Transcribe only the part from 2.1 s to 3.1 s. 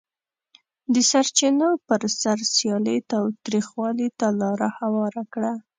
سر سیالي